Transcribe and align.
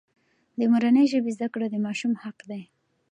د 0.59 0.59
مورنۍ 0.71 1.05
ژبې 1.11 1.31
زده 1.37 1.47
کړه 1.53 1.67
د 1.71 1.75
ماشوم 1.85 2.13
حق 2.23 2.37
دی. 2.49 2.63